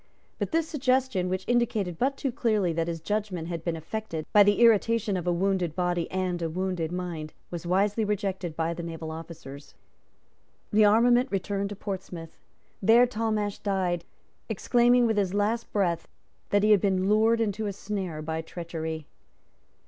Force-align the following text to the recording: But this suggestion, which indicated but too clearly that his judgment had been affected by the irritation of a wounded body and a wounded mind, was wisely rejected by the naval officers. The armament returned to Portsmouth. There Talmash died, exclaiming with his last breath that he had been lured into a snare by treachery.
But 0.39 0.51
this 0.51 0.67
suggestion, 0.67 1.29
which 1.29 1.47
indicated 1.47 1.99
but 1.99 2.17
too 2.17 2.31
clearly 2.31 2.73
that 2.73 2.87
his 2.87 3.01
judgment 3.01 3.49
had 3.49 3.63
been 3.63 3.75
affected 3.75 4.25
by 4.33 4.41
the 4.41 4.59
irritation 4.61 5.15
of 5.15 5.27
a 5.27 5.31
wounded 5.31 5.75
body 5.75 6.09
and 6.09 6.41
a 6.41 6.49
wounded 6.49 6.91
mind, 6.91 7.33
was 7.51 7.67
wisely 7.67 8.03
rejected 8.03 8.55
by 8.55 8.73
the 8.73 8.81
naval 8.81 9.11
officers. 9.11 9.75
The 10.73 10.85
armament 10.85 11.29
returned 11.31 11.69
to 11.69 11.75
Portsmouth. 11.75 12.35
There 12.81 13.05
Talmash 13.05 13.59
died, 13.59 14.03
exclaiming 14.49 15.05
with 15.05 15.17
his 15.17 15.35
last 15.35 15.71
breath 15.71 16.07
that 16.49 16.63
he 16.63 16.71
had 16.71 16.81
been 16.81 17.07
lured 17.07 17.39
into 17.39 17.67
a 17.67 17.71
snare 17.71 18.23
by 18.23 18.41
treachery. 18.41 19.05